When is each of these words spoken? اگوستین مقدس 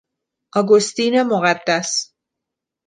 اگوستین 0.57 1.23
مقدس 1.23 2.11